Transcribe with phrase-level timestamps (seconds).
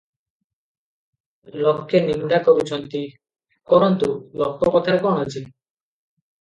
[1.57, 3.03] ଲୋକେ ନିନ୍ଦା କରୁଛନ୍ତି,
[3.75, 5.49] କରନ୍ତୁ, ଲୋକ କଥାରେ କଣ ଅଛି?